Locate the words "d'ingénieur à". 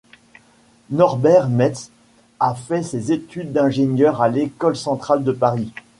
3.53-4.29